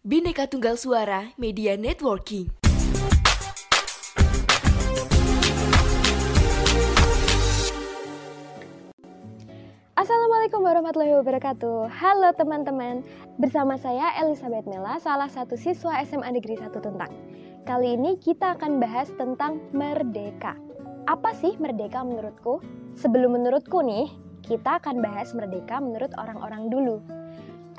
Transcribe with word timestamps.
Bineka 0.00 0.48
Tunggal 0.48 0.80
Suara 0.80 1.36
Media 1.36 1.76
Networking. 1.76 2.48
Assalamualaikum 9.92 10.64
warahmatullahi 10.64 11.20
wabarakatuh 11.20 11.92
Halo 11.92 12.32
teman-teman 12.32 13.04
Bersama 13.36 13.76
saya 13.76 14.16
Elizabeth 14.24 14.64
Mela 14.64 14.96
Salah 15.04 15.28
satu 15.28 15.60
siswa 15.60 16.00
SMA 16.08 16.32
Negeri 16.32 16.56
1 16.56 16.72
Tentang 16.80 17.12
Kali 17.68 18.00
ini 18.00 18.16
kita 18.16 18.56
akan 18.56 18.80
bahas 18.80 19.12
tentang 19.20 19.60
merdeka 19.76 20.56
Apa 21.04 21.36
sih 21.36 21.60
merdeka 21.60 22.00
menurutku? 22.00 22.64
Sebelum 22.96 23.36
menurutku 23.36 23.84
nih 23.84 24.08
Kita 24.40 24.80
akan 24.80 25.04
bahas 25.04 25.36
merdeka 25.36 25.76
menurut 25.76 26.16
orang-orang 26.16 26.72
dulu 26.72 27.19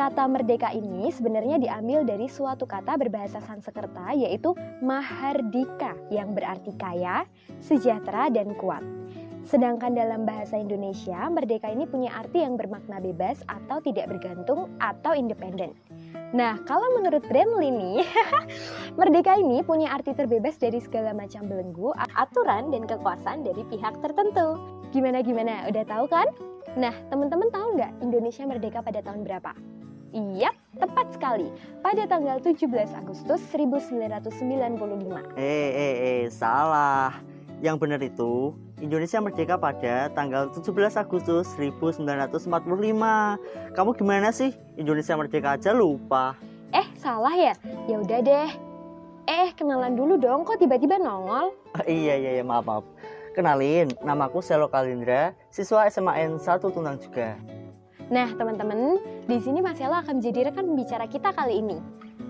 Kata 0.02 0.26
merdeka 0.26 0.74
ini 0.74 1.14
sebenarnya 1.14 1.62
diambil 1.62 2.02
dari 2.02 2.26
suatu 2.26 2.66
kata 2.66 2.98
berbahasa 2.98 3.38
Sanskerta 3.38 4.18
yaitu 4.18 4.58
mahardika 4.82 5.94
yang 6.10 6.34
berarti 6.34 6.74
kaya, 6.74 7.30
sejahtera, 7.62 8.34
dan 8.34 8.58
kuat. 8.58 8.82
Sedangkan 9.46 9.94
dalam 9.94 10.26
bahasa 10.26 10.58
Indonesia, 10.58 11.30
merdeka 11.30 11.70
ini 11.70 11.86
punya 11.86 12.18
arti 12.18 12.42
yang 12.42 12.58
bermakna 12.58 12.98
bebas 12.98 13.46
atau 13.46 13.78
tidak 13.86 14.10
bergantung 14.10 14.74
atau 14.82 15.14
independen. 15.14 15.78
Nah, 16.34 16.58
kalau 16.66 16.98
menurut 16.98 17.22
Bramley 17.30 17.70
nih, 17.70 18.02
merdeka 18.98 19.38
ini 19.38 19.62
punya 19.62 19.94
arti 19.94 20.18
terbebas 20.18 20.58
dari 20.58 20.82
segala 20.82 21.14
macam 21.14 21.46
belenggu, 21.46 21.94
aturan, 22.18 22.74
dan 22.74 22.90
kekuasaan 22.90 23.46
dari 23.46 23.62
pihak 23.70 24.02
tertentu. 24.02 24.58
Gimana-gimana, 24.90 25.70
udah 25.70 25.86
tahu 25.86 26.10
kan? 26.10 26.26
Nah, 26.74 26.98
teman-teman 27.14 27.54
tahu 27.54 27.78
nggak 27.78 28.02
Indonesia 28.02 28.50
merdeka 28.50 28.82
pada 28.82 29.06
tahun 29.06 29.30
berapa? 29.30 29.54
Iya, 30.12 30.52
tepat 30.76 31.08
sekali. 31.16 31.48
Pada 31.80 32.04
tanggal 32.04 32.44
17 32.44 32.68
Agustus 32.92 33.40
1995. 33.48 35.24
Eh, 35.40 35.72
eh, 35.72 35.96
eh, 35.96 36.22
salah. 36.28 37.16
Yang 37.64 37.78
benar 37.80 38.02
itu, 38.04 38.52
Indonesia 38.84 39.22
merdeka 39.24 39.56
pada 39.56 40.12
tanggal 40.12 40.52
17 40.52 41.00
Agustus 41.00 41.48
1945. 41.56 43.40
Kamu 43.72 43.96
gimana 43.96 44.36
sih? 44.36 44.52
Indonesia 44.76 45.16
merdeka 45.16 45.56
aja 45.56 45.72
lupa. 45.72 46.36
Eh, 46.76 46.88
salah 47.00 47.32
ya? 47.32 47.54
Ya 47.88 48.02
udah 48.02 48.20
deh. 48.20 48.52
Eh, 49.32 49.48
kenalan 49.56 49.96
dulu 49.96 50.20
dong, 50.20 50.44
kok 50.44 50.60
tiba-tiba 50.60 51.00
nongol? 51.00 51.56
Oh, 51.56 51.86
iya, 51.88 52.20
iya, 52.20 52.42
iya, 52.42 52.44
maaf, 52.44 52.68
maaf. 52.68 52.84
Kenalin, 53.32 53.88
namaku 54.04 54.44
Selo 54.44 54.68
Kalindra, 54.68 55.32
siswa 55.48 55.88
SMAN 55.88 56.36
1 56.36 56.68
Tunang 56.68 57.00
juga. 57.00 57.40
Nah, 58.12 58.28
teman-teman, 58.36 59.00
di 59.24 59.40
sini 59.40 59.64
Mas 59.64 59.80
akan 59.80 60.20
menjadi 60.20 60.52
rekan 60.52 60.76
bicara 60.76 61.08
kita 61.08 61.32
kali 61.32 61.64
ini. 61.64 61.80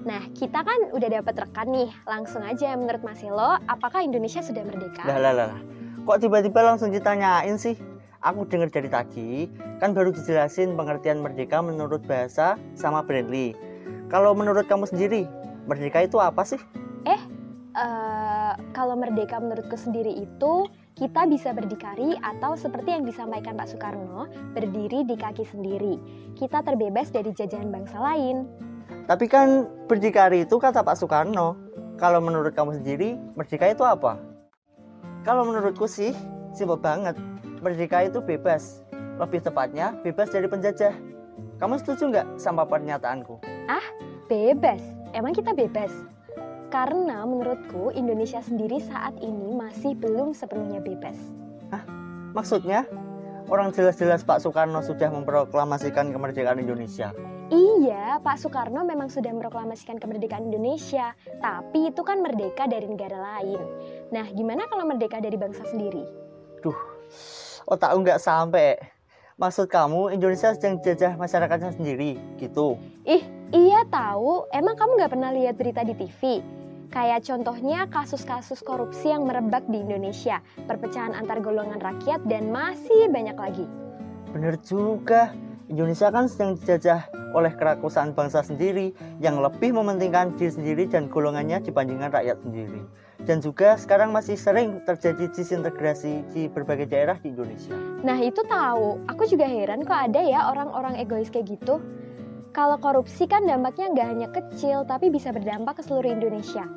Nah, 0.05 0.29
kita 0.37 0.61
kan 0.61 0.93
udah 0.93 1.09
dapat 1.09 1.33
rekan 1.41 1.73
nih. 1.73 1.89
Langsung 2.05 2.45
aja 2.45 2.77
menurut 2.77 3.01
Mas 3.01 3.25
apakah 3.65 4.05
Indonesia 4.05 4.45
sudah 4.45 4.61
merdeka? 4.61 5.01
Lah, 5.09 5.17
lah, 5.17 5.33
lah. 5.33 5.57
Kok 6.05 6.21
tiba-tiba 6.21 6.61
langsung 6.61 6.93
ditanyain 6.93 7.57
sih? 7.57 7.73
Aku 8.21 8.45
dengar 8.45 8.69
dari 8.69 8.85
tadi, 8.93 9.49
kan 9.81 9.97
baru 9.97 10.13
dijelasin 10.13 10.77
pengertian 10.77 11.25
merdeka 11.25 11.57
menurut 11.65 12.05
bahasa 12.05 12.61
sama 12.77 13.01
Brandly. 13.01 13.57
Kalau 14.13 14.37
menurut 14.37 14.69
kamu 14.69 14.85
sendiri, 14.85 15.25
merdeka 15.65 16.05
itu 16.05 16.21
apa 16.21 16.45
sih? 16.45 16.61
Eh, 17.09 17.21
uh, 17.73 18.53
kalau 18.77 18.93
merdeka 18.93 19.41
menurutku 19.41 19.73
sendiri 19.73 20.13
itu 20.13 20.69
kita 20.95 21.23
bisa 21.27 21.55
berdikari 21.55 22.19
atau 22.19 22.59
seperti 22.59 22.91
yang 22.91 23.03
disampaikan 23.07 23.55
Pak 23.55 23.71
Soekarno, 23.71 24.27
berdiri 24.51 25.07
di 25.07 25.15
kaki 25.15 25.47
sendiri. 25.47 25.95
Kita 26.35 26.61
terbebas 26.61 27.09
dari 27.09 27.31
jajahan 27.31 27.71
bangsa 27.71 27.97
lain. 27.99 28.47
Tapi 29.07 29.25
kan 29.31 29.67
berdikari 29.87 30.43
itu 30.43 30.59
kata 30.59 30.83
Pak 30.83 30.99
Soekarno. 30.99 31.55
Kalau 31.95 32.19
menurut 32.19 32.51
kamu 32.57 32.81
sendiri, 32.81 33.15
merdeka 33.37 33.69
itu 33.69 33.85
apa? 33.85 34.17
Kalau 35.21 35.45
menurutku 35.45 35.85
sih, 35.85 36.17
simpel 36.51 36.81
banget. 36.81 37.13
Merdeka 37.61 38.09
itu 38.09 38.19
bebas. 38.19 38.81
Lebih 39.21 39.45
tepatnya, 39.45 39.93
bebas 40.01 40.33
dari 40.33 40.49
penjajah. 40.49 40.97
Kamu 41.61 41.77
setuju 41.77 42.09
nggak 42.09 42.27
sama 42.41 42.65
pernyataanku? 42.65 43.37
Ah, 43.69 43.85
bebas? 44.25 44.81
Emang 45.13 45.37
kita 45.37 45.53
bebas? 45.53 45.93
Karena 46.71 47.27
menurutku 47.27 47.91
Indonesia 47.91 48.39
sendiri 48.39 48.79
saat 48.79 49.19
ini 49.19 49.51
masih 49.51 49.91
belum 49.91 50.31
sepenuhnya 50.31 50.79
bebas. 50.79 51.19
Hah? 51.67 51.83
Maksudnya? 52.31 52.87
Orang 53.51 53.75
jelas-jelas 53.75 54.23
Pak 54.23 54.39
Soekarno 54.39 54.79
sudah 54.79 55.11
memproklamasikan 55.11 56.15
kemerdekaan 56.15 56.63
Indonesia. 56.63 57.11
Iya, 57.51 58.23
Pak 58.23 58.39
Soekarno 58.39 58.87
memang 58.87 59.11
sudah 59.11 59.35
memproklamasikan 59.35 59.99
kemerdekaan 59.99 60.47
Indonesia, 60.47 61.11
tapi 61.43 61.91
itu 61.91 61.99
kan 62.07 62.23
merdeka 62.23 62.63
dari 62.71 62.87
negara 62.87 63.19
lain. 63.19 63.59
Nah, 64.15 64.31
gimana 64.31 64.63
kalau 64.71 64.87
merdeka 64.87 65.19
dari 65.19 65.35
bangsa 65.35 65.67
sendiri? 65.67 66.07
Duh, 66.63 66.79
otak 67.67 67.91
nggak 67.91 68.23
sampai. 68.23 68.79
Maksud 69.35 69.67
kamu 69.67 70.15
Indonesia 70.15 70.55
sedang 70.55 70.79
jajah 70.79 71.19
masyarakatnya 71.19 71.75
sendiri, 71.75 72.15
gitu? 72.39 72.79
Ih, 73.03 73.27
iya 73.51 73.83
tahu. 73.91 74.47
Emang 74.55 74.79
kamu 74.79 74.95
nggak 74.95 75.11
pernah 75.11 75.35
lihat 75.35 75.59
berita 75.59 75.83
di 75.83 75.91
TV? 75.99 76.39
Kayak 76.91 77.23
contohnya 77.23 77.87
kasus-kasus 77.87 78.59
korupsi 78.67 79.15
yang 79.15 79.23
merebak 79.23 79.63
di 79.71 79.79
Indonesia, 79.79 80.43
perpecahan 80.67 81.15
antar 81.15 81.39
golongan 81.39 81.79
rakyat, 81.79 82.19
dan 82.27 82.51
masih 82.51 83.07
banyak 83.07 83.39
lagi. 83.39 83.65
Bener 84.35 84.59
juga, 84.59 85.31
Indonesia 85.71 86.11
kan 86.11 86.27
sedang 86.27 86.59
dijajah 86.59 87.07
oleh 87.31 87.55
kerakusan 87.55 88.11
bangsa 88.11 88.43
sendiri 88.43 88.91
yang 89.23 89.39
lebih 89.39 89.71
mementingkan 89.71 90.35
diri 90.35 90.51
sendiri 90.51 90.83
dan 90.83 91.07
golongannya 91.07 91.63
dibandingkan 91.63 92.11
rakyat 92.11 92.43
sendiri. 92.43 92.83
Dan 93.23 93.39
juga 93.39 93.79
sekarang 93.79 94.11
masih 94.11 94.35
sering 94.35 94.83
terjadi 94.83 95.31
disintegrasi 95.31 96.27
di 96.35 96.51
berbagai 96.51 96.91
daerah 96.91 97.15
di 97.23 97.31
Indonesia. 97.31 97.71
Nah 98.03 98.19
itu 98.19 98.43
tahu, 98.43 98.99
aku 99.07 99.31
juga 99.31 99.47
heran 99.47 99.87
kok 99.87 100.11
ada 100.11 100.19
ya 100.19 100.51
orang-orang 100.51 100.99
egois 100.99 101.31
kayak 101.31 101.55
gitu. 101.55 101.79
Kalau 102.51 102.75
korupsi 102.83 103.31
kan 103.31 103.47
dampaknya 103.47 103.95
nggak 103.95 104.07
hanya 104.11 104.27
kecil, 104.27 104.83
tapi 104.83 105.07
bisa 105.07 105.31
berdampak 105.31 105.79
ke 105.79 105.83
seluruh 105.87 106.11
Indonesia. 106.11 106.67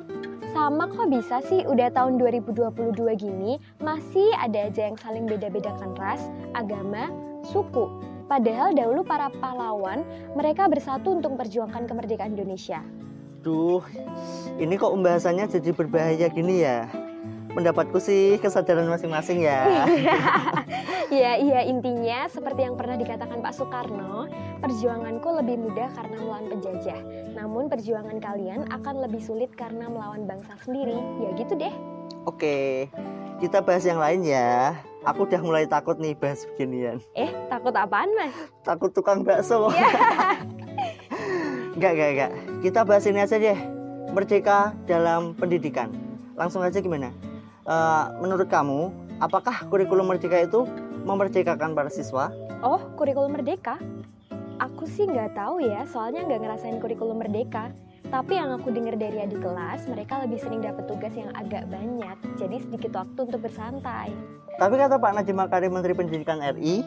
Sama 0.55 0.87
kok 0.87 1.11
bisa 1.11 1.43
sih 1.51 1.67
udah 1.67 1.91
tahun 1.91 2.15
2022 2.15 2.95
gini, 3.19 3.59
masih 3.83 4.31
ada 4.39 4.71
aja 4.71 4.87
yang 4.87 4.95
saling 4.95 5.27
beda-bedakan 5.27 5.91
ras, 5.99 6.23
agama, 6.55 7.11
suku. 7.51 7.91
Padahal 8.31 8.71
dahulu 8.71 9.03
para 9.03 9.27
pahlawan, 9.43 10.07
mereka 10.31 10.71
bersatu 10.71 11.11
untuk 11.11 11.35
memperjuangkan 11.35 11.91
kemerdekaan 11.91 12.39
Indonesia. 12.39 12.79
Duh, 13.43 13.83
ini 14.55 14.79
kok 14.79 14.95
pembahasannya 14.95 15.51
jadi 15.59 15.75
berbahaya 15.75 16.31
gini 16.31 16.63
ya? 16.63 16.87
pendapatku 17.55 17.97
sih 18.03 18.35
kesadaran 18.43 18.85
masing-masing 18.91 19.47
ya. 19.47 19.87
ya, 21.11 21.37
iya 21.37 21.61
intinya 21.65 22.25
seperti 22.29 22.65
yang 22.65 22.75
pernah 22.79 22.97
dikatakan 22.97 23.41
Pak 23.41 23.53
Soekarno, 23.53 24.29
perjuanganku 24.61 25.29
lebih 25.41 25.55
mudah 25.61 25.89
karena 25.93 26.17
melawan 26.21 26.47
penjajah. 26.49 26.99
Namun 27.35 27.67
perjuangan 27.69 28.17
kalian 28.21 28.65
akan 28.71 28.95
lebih 29.05 29.21
sulit 29.21 29.51
karena 29.53 29.89
melawan 29.89 30.25
bangsa 30.25 30.55
sendiri. 30.63 30.97
Ya 31.21 31.29
gitu 31.37 31.53
deh. 31.57 31.73
Oke, 32.25 32.89
kita 33.37 33.61
bahas 33.61 33.85
yang 33.85 34.01
lain 34.01 34.25
ya. 34.25 34.73
Aku 35.05 35.29
udah 35.29 35.37
mulai 35.37 35.69
takut 35.69 36.01
nih 36.01 36.17
bahas 36.17 36.41
beginian. 36.53 36.97
Eh, 37.13 37.29
takut 37.45 37.75
apaan 37.77 38.09
mas? 38.17 38.33
Takut 38.65 38.89
tukang 38.89 39.21
bakso. 39.21 39.69
Yeah. 39.69 40.41
enggak, 41.77 41.91
enggak, 41.93 42.09
enggak. 42.09 42.31
Kita 42.65 42.79
bahas 42.81 43.05
ini 43.05 43.21
aja 43.21 43.37
deh. 43.37 43.59
Merdeka 44.09 44.73
dalam 44.89 45.37
pendidikan. 45.37 45.93
Langsung 46.33 46.65
aja 46.65 46.81
gimana? 46.81 47.13
Uh, 47.69 48.17
menurut 48.21 48.49
kamu, 48.49 48.89
apakah 49.21 49.69
kurikulum 49.69 50.09
merdeka 50.09 50.41
itu 50.41 50.65
memerdekakan 51.05 51.77
para 51.77 51.93
siswa? 51.93 52.33
Oh, 52.65 52.81
kurikulum 52.97 53.37
merdeka? 53.37 53.77
Aku 54.57 54.89
sih 54.89 55.05
nggak 55.05 55.37
tahu 55.37 55.61
ya, 55.61 55.85
soalnya 55.85 56.25
nggak 56.25 56.41
ngerasain 56.41 56.81
kurikulum 56.81 57.21
merdeka. 57.21 57.69
Tapi 58.09 58.37
yang 58.37 58.53
aku 58.53 58.69
dengar 58.69 58.97
dari 58.97 59.21
adik 59.21 59.41
kelas, 59.41 59.85
mereka 59.89 60.21
lebih 60.25 60.37
sering 60.41 60.61
dapat 60.61 60.85
tugas 60.85 61.13
yang 61.17 61.29
agak 61.33 61.65
banyak, 61.69 62.17
jadi 62.37 62.57
sedikit 62.61 62.97
waktu 62.97 63.19
untuk 63.27 63.41
bersantai. 63.41 64.13
Tapi 64.55 64.73
kata 64.77 64.95
Pak 65.01 65.11
Nadiem 65.19 65.37
Makarim 65.37 65.71
Menteri 65.73 65.93
Pendidikan 65.97 66.39
RI, 66.39 66.85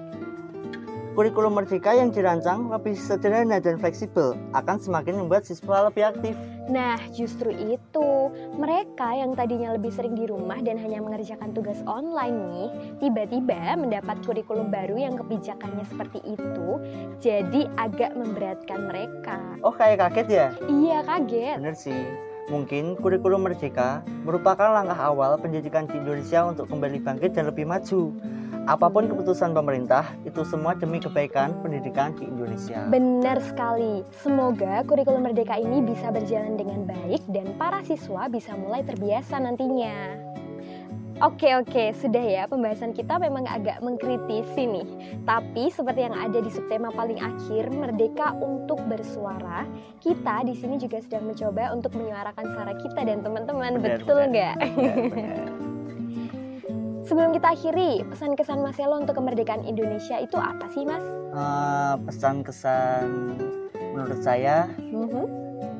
kurikulum 1.18 1.58
merdeka 1.58 1.98
yang 1.98 2.14
dirancang 2.14 2.70
lebih 2.70 2.94
sederhana 2.94 3.58
dan 3.58 3.74
fleksibel 3.82 4.38
akan 4.54 4.78
semakin 4.78 5.18
membuat 5.18 5.42
siswa 5.42 5.90
lebih 5.90 6.14
aktif. 6.14 6.38
Nah, 6.70 6.94
justru 7.10 7.50
itu. 7.50 8.30
Mereka 8.54 9.18
yang 9.18 9.34
tadinya 9.34 9.74
lebih 9.74 9.90
sering 9.90 10.14
di 10.14 10.30
rumah 10.30 10.62
dan 10.62 10.78
hanya 10.78 11.02
mengerjakan 11.02 11.50
tugas 11.58 11.82
online 11.90 12.38
nih, 12.46 12.68
tiba-tiba 13.02 13.74
mendapat 13.74 14.22
kurikulum 14.22 14.70
baru 14.70 14.94
yang 14.94 15.18
kebijakannya 15.18 15.82
seperti 15.90 16.22
itu, 16.22 16.78
jadi 17.18 17.66
agak 17.82 18.14
memberatkan 18.14 18.86
mereka. 18.86 19.42
Oh, 19.66 19.74
kayak 19.74 19.98
kaget 19.98 20.28
ya? 20.30 20.46
Iya, 20.70 21.02
kaget. 21.02 21.58
Bener 21.58 21.74
sih. 21.74 21.98
Mungkin 22.46 22.94
kurikulum 22.94 23.42
merdeka 23.42 24.06
merupakan 24.22 24.70
langkah 24.70 24.96
awal 24.96 25.34
pendidikan 25.36 25.90
di 25.90 25.98
Indonesia 25.98 26.46
untuk 26.46 26.70
kembali 26.70 27.02
bangkit 27.02 27.34
dan 27.34 27.50
lebih 27.50 27.66
maju. 27.66 28.14
Apa 28.68 28.92
pun 28.92 29.08
keputusan 29.08 29.56
pemerintah, 29.56 30.04
itu 30.28 30.44
semua 30.44 30.76
demi 30.76 31.00
kebaikan 31.00 31.56
pendidikan 31.64 32.12
di 32.16 32.28
Indonesia. 32.28 32.84
Benar 32.88 33.40
sekali. 33.40 34.04
Semoga 34.20 34.84
kurikulum 34.84 35.24
Merdeka 35.24 35.56
ini 35.56 35.80
bisa 35.80 36.12
berjalan 36.12 36.60
dengan 36.60 36.84
baik 36.84 37.24
dan 37.32 37.56
para 37.56 37.80
siswa 37.84 38.28
bisa 38.28 38.52
mulai 38.56 38.84
terbiasa 38.84 39.40
nantinya. 39.40 40.28
Oke 41.18 41.50
oke, 41.58 41.98
sudah 41.98 42.22
ya 42.22 42.46
pembahasan 42.46 42.94
kita 42.94 43.18
memang 43.18 43.42
agak 43.50 43.82
mengkritisi 43.82 44.70
nih. 44.70 44.86
Tapi 45.26 45.66
seperti 45.66 46.06
yang 46.06 46.14
ada 46.14 46.38
di 46.38 46.46
subtema 46.46 46.94
paling 46.94 47.18
akhir, 47.18 47.74
Merdeka 47.74 48.38
untuk 48.38 48.78
bersuara, 48.86 49.66
kita 49.98 50.46
di 50.46 50.54
sini 50.54 50.78
juga 50.78 51.02
sedang 51.02 51.26
mencoba 51.26 51.74
untuk 51.74 51.90
menyuarakan 51.98 52.46
suara 52.54 52.72
kita 52.78 53.00
dan 53.02 53.26
teman-teman. 53.26 53.82
Betul 53.82 54.30
nggak? 54.30 54.54
Sebelum 57.08 57.32
kita 57.32 57.56
akhiri, 57.56 58.04
pesan-kesan 58.04 58.60
Mas 58.60 58.76
Elo 58.76 59.00
untuk 59.00 59.16
kemerdekaan 59.16 59.64
Indonesia 59.64 60.20
itu 60.20 60.36
apa 60.36 60.68
sih, 60.76 60.84
Mas? 60.84 61.00
Eh, 61.32 61.94
pesan-kesan 62.04 63.08
menurut 63.96 64.20
saya, 64.20 64.68
Mhm. 64.76 65.24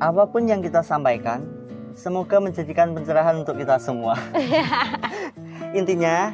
apa 0.01 0.25
pun 0.25 0.49
yang 0.49 0.65
kita 0.65 0.81
sampaikan, 0.81 1.45
semoga 1.93 2.41
menjadikan 2.41 2.97
pencerahan 2.97 3.45
untuk 3.45 3.61
kita 3.61 3.77
semua. 3.77 4.17
Intinya, 5.77 6.33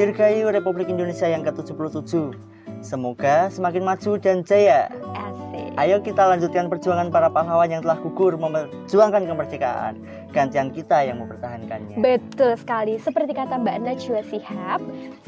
dirgahayu 0.00 0.48
Republik 0.48 0.88
Indonesia 0.88 1.28
yang 1.28 1.44
ke-77. 1.44 2.32
Semoga 2.80 3.52
semakin 3.52 3.84
maju 3.84 4.12
dan 4.16 4.40
jaya. 4.40 4.88
Asik. 5.20 5.68
Ayo 5.76 6.00
kita 6.00 6.24
lanjutkan 6.24 6.72
perjuangan 6.72 7.12
para 7.12 7.28
pahlawan 7.28 7.68
yang 7.68 7.84
telah 7.84 8.00
gugur 8.00 8.40
memperjuangkan 8.40 9.28
kemerdekaan. 9.28 10.00
Gantian 10.30 10.70
kita 10.70 11.02
yang 11.02 11.26
mempertahankannya. 11.26 11.98
Betul 11.98 12.54
sekali, 12.54 13.02
seperti 13.02 13.34
kata 13.34 13.58
Mbak 13.58 13.76
Najwa 13.82 14.22
Shihab, 14.22 14.80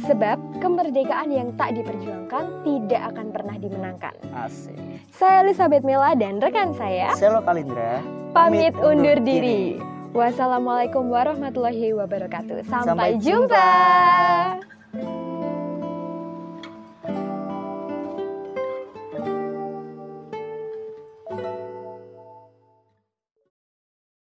sebab 0.06 0.38
kemerdekaan 0.62 1.34
yang 1.34 1.50
tak 1.58 1.74
diperjuangkan 1.74 2.62
tidak 2.62 3.02
akan 3.10 3.26
pernah 3.34 3.56
dimenangkan. 3.58 4.14
Asik. 4.30 4.78
Saya 5.10 5.42
Elizabeth 5.42 5.82
Mela 5.82 6.14
dan 6.14 6.38
rekan 6.38 6.70
saya 6.78 7.10
Selo 7.18 7.42
Kalindra. 7.42 7.98
pamit 8.30 8.72
undur 8.78 9.18
diri. 9.18 9.82
Wassalamualaikum 10.12 11.08
warahmatullahi 11.08 11.96
wabarakatuh. 11.96 12.62
Sampai, 12.68 12.86
Sampai 12.86 13.10
jumpa. 13.18 13.56
jumpa. 13.58 14.81